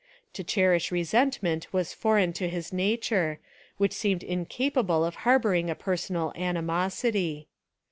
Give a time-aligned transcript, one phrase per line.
[0.33, 3.37] To cherish resentment was foreign to his nature,
[3.77, 7.47] which seemed inca pable of harbouring a personal animosity.